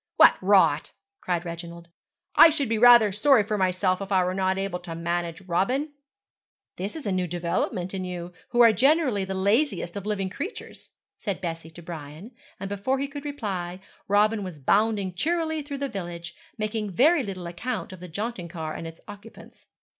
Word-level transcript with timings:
'What 0.17 0.33
rot!' 0.41 0.93
cried 1.19 1.45
Reginald. 1.45 1.87
'I 2.35 2.49
should 2.49 2.67
be 2.69 2.79
rather 2.79 3.11
sorry 3.11 3.43
for 3.43 3.55
myself 3.55 4.01
if 4.01 4.11
I 4.11 4.23
were 4.23 4.33
not 4.33 4.57
able 4.57 4.79
to 4.79 4.95
manage 4.95 5.43
Robin.' 5.47 5.91
'This 6.77 6.95
is 6.95 7.05
a 7.05 7.11
new 7.11 7.27
development 7.27 7.93
in 7.93 8.03
you, 8.03 8.33
who 8.49 8.61
are 8.61 8.73
generally 8.73 9.25
the 9.25 9.35
laziest 9.35 9.95
of 9.95 10.07
living 10.07 10.27
creatures,' 10.31 10.89
said 11.19 11.39
Bessie 11.39 11.69
to 11.69 11.83
Brian, 11.83 12.31
and 12.59 12.67
before 12.67 12.97
he 12.97 13.07
could 13.07 13.25
reply, 13.25 13.79
Robin 14.07 14.43
was 14.43 14.57
bounding 14.59 15.13
cheerily 15.13 15.61
through 15.61 15.77
the 15.77 15.87
village, 15.87 16.33
making 16.57 16.89
very 16.95 17.21
little 17.21 17.45
account 17.45 17.93
of 17.93 17.99
the 17.99 18.07
jaunting 18.07 18.47
car 18.47 18.73
and 18.73 18.87
its 18.87 19.01
occupants. 19.07 19.67